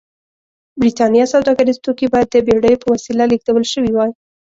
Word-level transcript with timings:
برېټانیا 0.79 1.25
سوداګریز 1.33 1.77
توکي 1.85 2.07
باید 2.13 2.27
د 2.31 2.35
بېړیو 2.45 2.81
په 2.83 2.87
وسیله 2.93 3.23
لېږدول 3.31 3.63
شوي 3.73 3.91
وای. 3.93 4.11